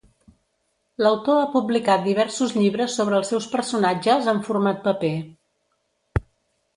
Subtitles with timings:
[1.05, 5.13] L'autor ha publicat diversos llibres sobre els seus personatges en format paper.